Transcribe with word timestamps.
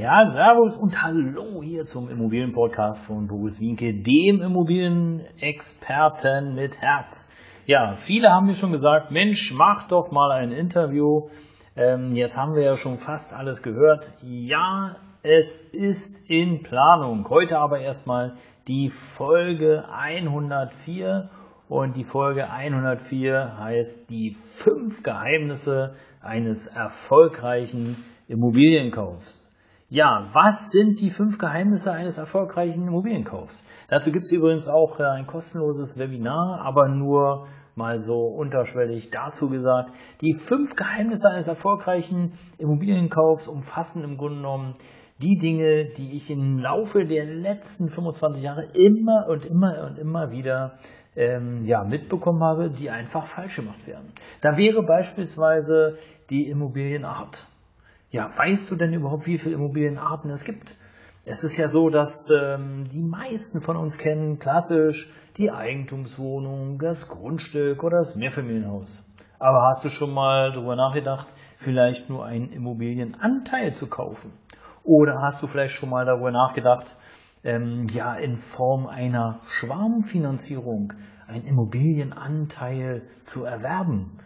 Ja, 0.00 0.24
Servus 0.24 0.78
und 0.78 1.02
Hallo 1.02 1.60
hier 1.62 1.84
zum 1.84 2.08
Immobilienpodcast 2.08 3.04
von 3.04 3.26
Boris 3.26 3.60
Wienke, 3.60 3.92
dem 3.92 4.40
Immobilienexperten 4.40 6.54
mit 6.54 6.80
Herz. 6.80 7.34
Ja, 7.66 7.96
viele 7.96 8.30
haben 8.30 8.46
mir 8.46 8.54
schon 8.54 8.72
gesagt, 8.72 9.10
Mensch, 9.10 9.52
mach 9.54 9.88
doch 9.88 10.10
mal 10.10 10.32
ein 10.32 10.52
Interview. 10.52 11.28
Ähm, 11.76 12.16
jetzt 12.16 12.38
haben 12.38 12.54
wir 12.54 12.62
ja 12.62 12.78
schon 12.78 12.96
fast 12.96 13.36
alles 13.36 13.62
gehört. 13.62 14.10
Ja, 14.22 14.96
es 15.22 15.56
ist 15.56 16.30
in 16.30 16.62
Planung. 16.62 17.28
Heute 17.28 17.58
aber 17.58 17.80
erstmal 17.80 18.36
die 18.68 18.88
Folge 18.88 19.84
104 19.92 21.28
und 21.68 21.98
die 21.98 22.04
Folge 22.04 22.48
104 22.48 23.58
heißt 23.58 24.08
die 24.08 24.32
fünf 24.32 25.02
Geheimnisse 25.02 25.92
eines 26.22 26.68
erfolgreichen 26.68 28.02
Immobilienkaufs. 28.28 29.49
Ja, 29.92 30.28
was 30.32 30.70
sind 30.70 31.00
die 31.00 31.10
fünf 31.10 31.38
Geheimnisse 31.38 31.90
eines 31.90 32.16
erfolgreichen 32.16 32.86
Immobilienkaufs? 32.86 33.64
Dazu 33.88 34.12
gibt 34.12 34.24
es 34.24 34.30
übrigens 34.30 34.68
auch 34.68 35.00
äh, 35.00 35.02
ein 35.02 35.26
kostenloses 35.26 35.98
Webinar, 35.98 36.60
aber 36.64 36.88
nur 36.88 37.48
mal 37.74 37.98
so 37.98 38.20
unterschwellig 38.20 39.10
dazu 39.10 39.50
gesagt. 39.50 39.90
Die 40.20 40.34
fünf 40.34 40.76
Geheimnisse 40.76 41.30
eines 41.30 41.48
erfolgreichen 41.48 42.34
Immobilienkaufs 42.58 43.48
umfassen 43.48 44.04
im 44.04 44.16
Grunde 44.16 44.36
genommen 44.36 44.74
die 45.20 45.36
Dinge, 45.36 45.86
die 45.86 46.12
ich 46.12 46.30
im 46.30 46.60
Laufe 46.60 47.04
der 47.04 47.24
letzten 47.24 47.88
25 47.88 48.44
Jahre 48.44 48.68
immer 48.72 49.26
und 49.28 49.44
immer 49.44 49.88
und 49.88 49.98
immer 49.98 50.30
wieder 50.30 50.78
ähm, 51.16 51.64
ja, 51.64 51.82
mitbekommen 51.82 52.44
habe, 52.44 52.70
die 52.70 52.90
einfach 52.90 53.26
falsch 53.26 53.56
gemacht 53.56 53.88
werden. 53.88 54.06
Da 54.40 54.56
wäre 54.56 54.84
beispielsweise 54.84 55.98
die 56.30 56.48
Immobilienart. 56.48 57.48
Ja, 58.12 58.28
weißt 58.36 58.68
du 58.72 58.76
denn 58.76 58.92
überhaupt, 58.92 59.28
wie 59.28 59.38
viele 59.38 59.54
Immobilienarten 59.54 60.30
es 60.30 60.42
gibt? 60.42 60.76
Es 61.24 61.44
ist 61.44 61.56
ja 61.58 61.68
so, 61.68 61.90
dass 61.90 62.28
ähm, 62.30 62.88
die 62.88 63.02
meisten 63.02 63.60
von 63.60 63.76
uns 63.76 63.98
kennen 63.98 64.40
klassisch 64.40 65.12
die 65.36 65.52
Eigentumswohnung, 65.52 66.80
das 66.80 67.08
Grundstück 67.08 67.84
oder 67.84 67.98
das 67.98 68.16
Mehrfamilienhaus. 68.16 69.04
Aber 69.38 69.68
hast 69.68 69.84
du 69.84 69.88
schon 69.90 70.12
mal 70.12 70.50
darüber 70.50 70.74
nachgedacht, 70.74 71.28
vielleicht 71.58 72.08
nur 72.08 72.24
einen 72.24 72.50
Immobilienanteil 72.50 73.72
zu 73.74 73.86
kaufen? 73.86 74.32
Oder 74.82 75.20
hast 75.22 75.40
du 75.40 75.46
vielleicht 75.46 75.74
schon 75.74 75.90
mal 75.90 76.04
darüber 76.04 76.32
nachgedacht, 76.32 76.96
ähm, 77.44 77.86
ja, 77.92 78.16
in 78.16 78.34
Form 78.34 78.88
einer 78.88 79.38
Schwarmfinanzierung 79.46 80.94
einen 81.28 81.44
Immobilienanteil 81.44 83.02
zu 83.18 83.44
erwerben? 83.44 84.18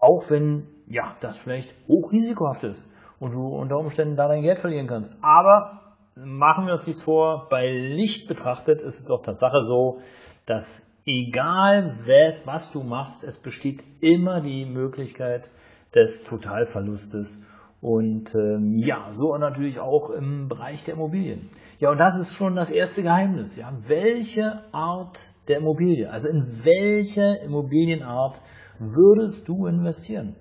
Auch 0.00 0.28
wenn, 0.28 0.66
ja, 0.88 1.14
das 1.20 1.38
vielleicht 1.38 1.76
hochrisikohaft 1.86 2.64
ist 2.64 2.97
und 3.20 3.34
du 3.34 3.46
unter 3.46 3.78
Umständen 3.78 4.16
da 4.16 4.28
dein 4.28 4.42
Geld 4.42 4.58
verlieren 4.58 4.86
kannst. 4.86 5.22
Aber 5.22 5.80
machen 6.14 6.66
wir 6.66 6.74
uns 6.74 6.86
nichts 6.86 7.02
vor, 7.02 7.48
bei 7.48 7.66
Licht 7.68 8.28
betrachtet 8.28 8.80
ist 8.80 9.00
es 9.00 9.04
doch 9.04 9.22
Tatsache 9.22 9.62
so, 9.62 10.00
dass 10.46 10.86
egal 11.04 11.96
was, 12.06 12.46
was 12.46 12.70
du 12.70 12.82
machst, 12.82 13.24
es 13.24 13.38
besteht 13.38 13.82
immer 14.00 14.40
die 14.40 14.64
Möglichkeit 14.64 15.50
des 15.94 16.24
Totalverlustes. 16.24 17.44
Und 17.80 18.34
ähm, 18.34 18.76
ja, 18.76 19.06
so 19.10 19.36
natürlich 19.36 19.78
auch 19.78 20.10
im 20.10 20.48
Bereich 20.48 20.82
der 20.82 20.94
Immobilien. 20.94 21.48
Ja, 21.78 21.90
und 21.90 21.98
das 21.98 22.18
ist 22.18 22.34
schon 22.34 22.56
das 22.56 22.70
erste 22.70 23.02
Geheimnis. 23.02 23.56
Ja, 23.56 23.72
welche 23.86 24.64
Art 24.72 25.30
der 25.46 25.58
Immobilie, 25.58 26.10
also 26.10 26.28
in 26.28 26.42
welche 26.64 27.36
Immobilienart 27.44 28.40
würdest 28.80 29.48
du 29.48 29.66
investieren? 29.66 30.34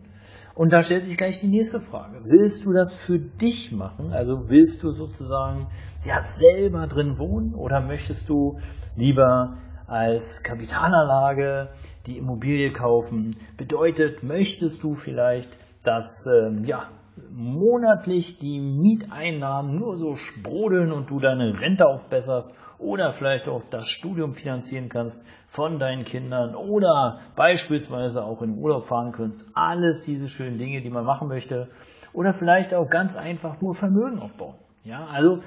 Und 0.57 0.73
da 0.73 0.81
stellt 0.81 1.03
sich 1.03 1.17
gleich 1.17 1.39
die 1.39 1.49
nächste 1.49 1.79
Frage. 1.79 2.21
Willst 2.23 2.65
du 2.65 2.73
das 2.73 2.95
für 2.95 3.19
dich 3.19 3.71
machen? 3.71 4.11
Also 4.11 4.49
willst 4.49 4.81
du 4.81 4.89
sozusagen 4.89 5.67
ja 6.03 6.19
selber 6.19 6.87
drin 6.87 7.19
wohnen 7.19 7.53
oder 7.53 7.79
möchtest 7.79 8.27
du 8.27 8.57
lieber 8.95 9.57
als 9.85 10.41
Kapitalanlage 10.41 11.67
die 12.07 12.17
Immobilie 12.17 12.73
kaufen? 12.73 13.35
Bedeutet, 13.55 14.23
möchtest 14.23 14.81
du 14.81 14.95
vielleicht, 14.95 15.55
dass 15.83 16.25
ähm, 16.25 16.63
ja 16.65 16.87
monatlich 17.31 18.39
die 18.39 18.59
Mieteinnahmen 18.59 19.75
nur 19.75 19.95
so 19.95 20.15
sprudeln 20.15 20.91
und 20.91 21.09
du 21.09 21.19
deine 21.19 21.59
Rente 21.59 21.85
aufbesserst 21.85 22.55
oder 22.79 23.11
vielleicht 23.11 23.47
auch 23.49 23.63
das 23.69 23.87
Studium 23.87 24.31
finanzieren 24.31 24.89
kannst 24.89 25.25
von 25.47 25.79
deinen 25.79 26.05
Kindern 26.05 26.55
oder 26.55 27.19
beispielsweise 27.35 28.23
auch 28.23 28.41
in 28.41 28.57
Urlaub 28.57 28.85
fahren 28.85 29.11
kannst. 29.11 29.49
Alles 29.53 30.03
diese 30.05 30.29
schönen 30.29 30.57
Dinge, 30.57 30.81
die 30.81 30.89
man 30.89 31.05
machen 31.05 31.27
möchte. 31.27 31.69
Oder 32.13 32.33
vielleicht 32.33 32.73
auch 32.73 32.89
ganz 32.89 33.17
einfach 33.17 33.61
nur 33.61 33.73
Vermögen 33.73 34.19
aufbauen. 34.19 34.55
Ja, 34.83 35.05
also 35.07 35.39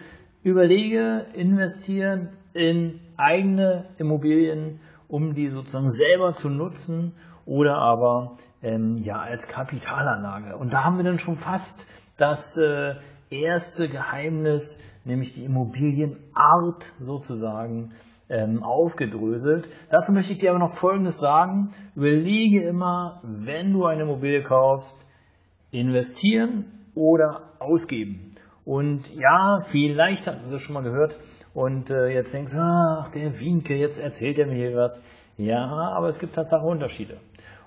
überlege, 0.42 1.26
investieren 1.34 2.30
in 2.52 3.00
eigene 3.16 3.86
Immobilien, 3.98 4.80
um 5.08 5.34
die 5.34 5.48
sozusagen 5.48 5.90
selber 5.90 6.32
zu 6.32 6.48
nutzen 6.48 7.12
oder 7.46 7.76
aber 7.76 8.36
ähm, 8.62 8.98
ja 8.98 9.20
als 9.20 9.48
Kapitalanlage. 9.48 10.56
Und 10.56 10.72
da 10.72 10.84
haben 10.84 10.96
wir 10.96 11.04
dann 11.04 11.18
schon 11.18 11.36
fast 11.36 11.86
das 12.16 12.56
äh, 12.56 12.94
erste 13.30 13.88
Geheimnis, 13.88 14.80
nämlich 15.04 15.32
die 15.32 15.44
Immobilienart 15.44 16.92
sozusagen 16.98 17.92
ähm, 18.28 18.62
aufgedröselt. 18.62 19.68
Dazu 19.90 20.12
möchte 20.12 20.32
ich 20.32 20.38
dir 20.38 20.50
aber 20.50 20.58
noch 20.58 20.74
Folgendes 20.74 21.18
sagen. 21.18 21.70
Überlege 21.96 22.62
immer, 22.62 23.20
wenn 23.22 23.72
du 23.72 23.86
eine 23.86 24.02
Immobilie 24.02 24.42
kaufst, 24.42 25.06
investieren 25.70 26.66
oder 26.94 27.42
ausgeben. 27.58 28.30
Und 28.64 29.14
ja, 29.14 29.60
vielleicht 29.62 30.26
hast 30.26 30.46
du 30.46 30.50
das 30.50 30.60
schon 30.60 30.74
mal 30.74 30.82
gehört 30.82 31.16
und 31.54 31.90
äh, 31.90 32.08
jetzt 32.08 32.32
denkst 32.34 32.52
du, 32.52 32.60
ach, 32.60 33.08
der 33.08 33.40
Winke, 33.40 33.74
jetzt 33.74 33.98
erzählt 33.98 34.38
er 34.38 34.46
mir 34.46 34.54
hier 34.54 34.76
was. 34.76 35.00
Ja, 35.36 35.66
aber 35.66 36.06
es 36.06 36.18
gibt 36.18 36.34
tatsächlich 36.34 36.68
Unterschiede. 36.68 37.16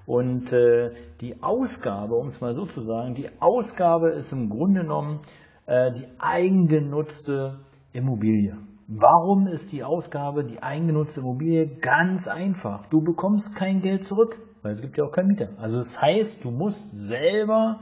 Und 0.06 0.52
äh, 0.52 0.92
die 1.22 1.42
Ausgabe, 1.42 2.16
um 2.16 2.28
es 2.28 2.42
mal 2.42 2.54
so 2.54 2.66
zu 2.66 2.82
sagen, 2.82 3.14
die 3.14 3.30
Ausgabe 3.40 4.10
ist 4.10 4.34
im 4.34 4.50
Grunde 4.50 4.82
genommen 4.82 5.20
äh, 5.66 5.92
die 5.94 6.06
eigengenutzte 6.20 7.60
Immobilie. 7.94 8.58
Warum 8.88 9.48
ist 9.48 9.72
die 9.72 9.84
Ausgabe 9.84 10.44
die 10.44 10.62
eigengenutzte 10.62 11.22
Immobilie? 11.22 11.68
Ganz 11.80 12.28
einfach. 12.28 12.86
Du 12.88 13.02
bekommst 13.02 13.56
kein 13.56 13.80
Geld 13.80 14.04
zurück, 14.04 14.38
weil 14.62 14.72
es 14.72 14.82
gibt 14.82 14.98
ja 14.98 15.06
auch 15.06 15.12
keinen 15.12 15.28
Mieter. 15.28 15.50
Also 15.58 15.78
das 15.78 16.02
heißt, 16.02 16.44
du 16.44 16.52
musst 16.52 16.92
selber 16.92 17.80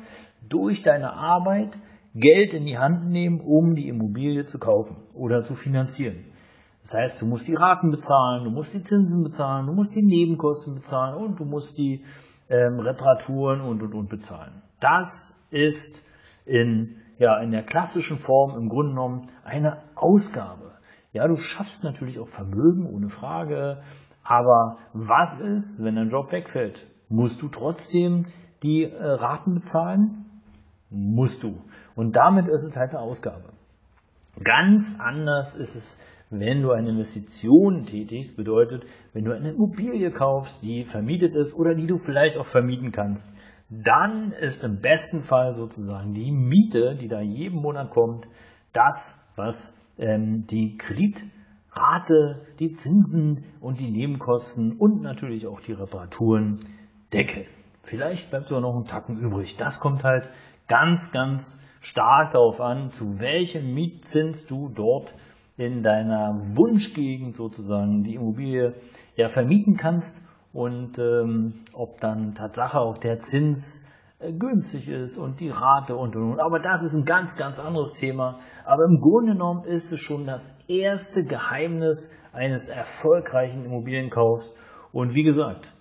durch 0.48 0.84
deine 0.84 1.14
Arbeit 1.14 1.76
Geld 2.14 2.54
in 2.54 2.66
die 2.66 2.78
Hand 2.78 3.10
nehmen, 3.10 3.40
um 3.40 3.74
die 3.74 3.88
Immobilie 3.88 4.44
zu 4.44 4.60
kaufen 4.60 4.98
oder 5.14 5.42
zu 5.42 5.56
finanzieren. 5.56 6.26
Das 6.84 6.94
heißt, 6.94 7.22
du 7.22 7.28
musst 7.28 7.48
die 7.48 7.56
Raten 7.56 7.92
bezahlen, 7.92 8.44
du 8.44 8.50
musst 8.50 8.74
die 8.74 8.82
Zinsen 8.82 9.24
bezahlen, 9.24 9.68
du 9.68 9.74
musst 9.74 9.96
die 9.96 10.02
Nebenkosten 10.02 10.76
bezahlen 10.76 11.16
und 11.16 11.40
du 11.40 11.46
musst 11.46 11.78
die 11.78 12.04
ähm, 12.50 12.80
Reparaturen 12.80 13.62
und 13.62 13.84
und 13.84 13.94
und 13.94 14.10
bezahlen. 14.10 14.62
Das 14.80 15.40
ist 15.52 16.06
in, 16.46 16.98
ja, 17.20 17.40
in 17.40 17.52
der 17.52 17.64
klassischen 17.64 18.18
Form 18.18 18.58
im 18.58 18.68
Grunde 18.68 18.92
genommen 18.92 19.22
eine 19.44 19.84
Ausgabe. 19.96 20.72
Ja, 21.14 21.28
du 21.28 21.36
schaffst 21.36 21.84
natürlich 21.84 22.20
auch 22.20 22.28
Vermögen, 22.28 22.88
ohne 22.88 23.10
Frage. 23.10 23.82
Aber 24.24 24.78
was 24.94 25.40
ist, 25.40 25.84
wenn 25.84 25.96
dein 25.96 26.10
Job 26.10 26.32
wegfällt? 26.32 26.88
Musst 27.10 27.42
du 27.42 27.50
trotzdem 27.50 28.24
die 28.64 28.84
äh, 28.84 29.04
Raten 29.04 29.54
bezahlen? 29.54 30.26
Musst 30.90 31.44
du. 31.44 31.62
Und 31.96 32.16
damit 32.16 32.48
ist 32.48 32.64
es 32.64 32.76
halt 32.76 32.92
eine 32.92 33.02
Ausgabe. 33.02 33.50
Ganz 34.44 34.96
anders 35.00 35.56
ist 35.56 35.76
es 35.76 36.00
wenn 36.32 36.62
du 36.62 36.72
eine 36.72 36.90
Investition 36.90 37.86
tätigst, 37.86 38.38
bedeutet, 38.38 38.86
wenn 39.14 39.26
du 39.26 39.36
eine 39.36 39.52
Immobilie 39.52 40.12
kaufst, 40.12 40.64
die 40.64 40.86
vermietet 40.86 41.36
ist 41.36 41.54
oder 41.54 41.76
die 41.76 41.88
du 41.88 41.98
vielleicht 41.98 42.38
auch 42.38 42.46
vermieten 42.46 42.92
kannst, 42.92 43.30
dann 43.70 44.32
ist 44.32 44.64
im 44.64 44.80
besten 44.80 45.24
Fall 45.24 45.52
sozusagen 45.52 46.14
die 46.14 46.32
Miete, 46.32 46.96
die 46.96 47.10
da 47.10 47.20
jeden 47.20 47.62
Monat 47.62 47.90
kommt, 47.90 48.28
das, 48.72 49.22
was 49.36 49.86
ähm, 49.98 50.46
die 50.48 50.78
Kreditrate, 50.78 52.42
die 52.60 52.72
Zinsen 52.72 53.44
und 53.60 53.82
die 53.82 53.92
Nebenkosten 53.92 54.78
und 54.78 55.02
natürlich 55.02 55.48
auch 55.48 55.60
die 55.60 55.74
Reparaturen 55.74 56.60
deckeln. 57.14 57.48
Vielleicht 57.84 58.30
bleibt 58.30 58.48
sogar 58.48 58.62
noch 58.62 58.78
ein 58.78 58.86
Tacken 58.86 59.18
übrig. 59.18 59.58
Das 59.58 59.80
kommt 59.80 60.06
halt 60.06 60.30
ganz, 60.68 61.12
ganz 61.12 61.62
stark 61.82 62.34
darauf 62.34 62.62
an, 62.62 62.92
zu 62.92 63.20
welchem 63.20 63.74
Mietzins 63.74 64.48
du 64.48 64.70
dort 64.70 65.16
in 65.62 65.84
deiner 65.84 66.40
Wunschgegend 66.56 67.36
sozusagen 67.36 68.02
die 68.02 68.16
Immobilie 68.16 68.74
ja 69.16 69.30
vermieten 69.30 69.76
kannst 69.76 70.26
und 70.54 70.98
ähm, 70.98 71.62
ob 71.74 72.00
dann 72.02 72.34
Tatsache 72.34 72.80
auch 72.80 72.98
der 72.98 73.20
Zins 73.20 73.86
äh, 74.18 74.34
günstig 74.34 74.90
ist 74.90 75.20
und 75.20 75.40
die 75.40 75.50
Rate 75.50 75.96
und 75.96 76.16
und 76.16 76.32
und. 76.32 76.40
Aber 76.40 76.60
das 76.60 76.82
ist 76.82 76.96
ein 76.96 77.06
ganz, 77.06 77.38
ganz 77.38 77.60
anderes 77.60 77.94
Thema. 77.94 78.40
Aber 78.66 78.86
im 78.86 79.00
Grunde 79.00 79.34
genommen 79.34 79.64
ist 79.66 79.92
es 79.92 80.00
schon 80.00 80.26
das 80.26 80.52
erste 80.68 81.26
Geheimnis 81.26 82.12
eines 82.34 82.68
erfolgreichen 82.70 83.64
Immobilienkaufs. 83.64 84.58
Und 84.92 85.14
wie 85.14 85.24
gesagt, 85.24 85.74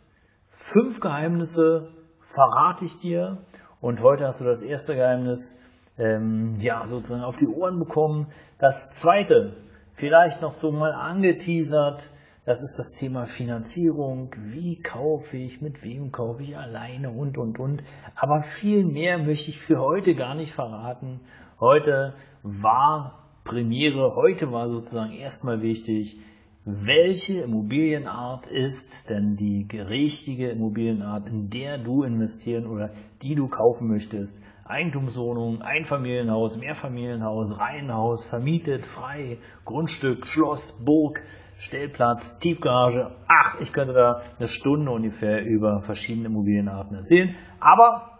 fünf 0.48 1.00
Geheimnisse 1.00 1.88
verrate 2.20 2.84
ich 2.84 3.00
dir. 3.00 3.38
Und 3.80 4.02
heute 4.02 4.24
hast 4.24 4.42
du 4.42 4.44
das 4.44 4.60
erste 4.60 4.94
Geheimnis 4.94 5.58
ähm, 6.00 6.56
ja 6.58 6.86
sozusagen 6.86 7.22
auf 7.22 7.36
die 7.36 7.46
Ohren 7.46 7.78
bekommen. 7.78 8.26
Das 8.58 8.90
zweite, 8.90 9.56
vielleicht 9.92 10.40
noch 10.40 10.52
so 10.52 10.72
mal 10.72 10.92
angeteasert, 10.92 12.10
das 12.46 12.62
ist 12.62 12.78
das 12.78 12.92
Thema 12.92 13.26
Finanzierung. 13.26 14.34
Wie 14.36 14.80
kaufe 14.80 15.36
ich, 15.36 15.60
mit 15.60 15.84
wem 15.84 16.10
kaufe 16.10 16.42
ich 16.42 16.56
alleine 16.56 17.10
und, 17.10 17.36
und, 17.36 17.60
und. 17.60 17.84
Aber 18.16 18.40
viel 18.40 18.84
mehr 18.84 19.18
möchte 19.18 19.50
ich 19.50 19.60
für 19.60 19.78
heute 19.78 20.14
gar 20.14 20.34
nicht 20.34 20.52
verraten. 20.52 21.20
Heute 21.60 22.14
war 22.42 23.28
Premiere, 23.44 24.16
heute 24.16 24.52
war 24.52 24.70
sozusagen 24.70 25.12
erstmal 25.12 25.60
wichtig, 25.60 26.18
welche 26.64 27.40
Immobilienart 27.40 28.46
ist 28.46 29.08
denn 29.08 29.34
die 29.34 29.66
richtige 29.78 30.50
Immobilienart, 30.50 31.28
in 31.28 31.48
der 31.48 31.78
du 31.78 32.02
investieren 32.02 32.66
oder 32.66 32.90
die 33.22 33.34
du 33.34 33.48
kaufen 33.48 33.88
möchtest? 33.88 34.44
Eigentumswohnung, 34.64 35.62
Einfamilienhaus, 35.62 36.58
Mehrfamilienhaus, 36.58 37.58
Reihenhaus, 37.58 38.24
vermietet, 38.24 38.82
frei, 38.82 39.38
Grundstück, 39.64 40.26
Schloss, 40.26 40.84
Burg, 40.84 41.22
Stellplatz, 41.58 42.38
Tiefgarage. 42.38 43.10
Ach, 43.26 43.58
ich 43.60 43.72
könnte 43.72 43.94
da 43.94 44.20
eine 44.38 44.48
Stunde 44.48 44.90
ungefähr 44.90 45.42
über 45.42 45.80
verschiedene 45.80 46.26
Immobilienarten 46.26 46.96
erzählen. 46.96 47.34
Aber 47.58 48.19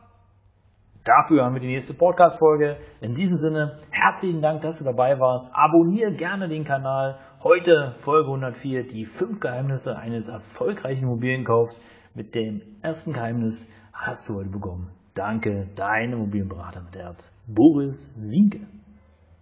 Dafür 1.04 1.44
haben 1.44 1.54
wir 1.54 1.62
die 1.62 1.68
nächste 1.68 1.94
Podcast-Folge. 1.94 2.76
In 3.00 3.14
diesem 3.14 3.38
Sinne, 3.38 3.78
herzlichen 3.90 4.42
Dank, 4.42 4.60
dass 4.60 4.80
du 4.80 4.84
dabei 4.84 5.18
warst. 5.18 5.56
Abonniere 5.56 6.12
gerne 6.12 6.46
den 6.46 6.64
Kanal. 6.64 7.18
Heute 7.42 7.94
Folge 7.96 8.26
104, 8.26 8.86
die 8.86 9.06
fünf 9.06 9.40
Geheimnisse 9.40 9.98
eines 9.98 10.28
erfolgreichen 10.28 11.04
Immobilienkaufs. 11.04 11.80
Mit 12.12 12.34
dem 12.34 12.60
ersten 12.82 13.14
Geheimnis 13.14 13.70
hast 13.94 14.28
du 14.28 14.34
heute 14.34 14.50
bekommen. 14.50 14.90
Danke, 15.14 15.68
dein 15.74 16.12
Immobilienberater 16.12 16.82
mit 16.82 16.94
Herz, 16.96 17.34
Boris 17.46 18.12
Winke. 18.16 18.66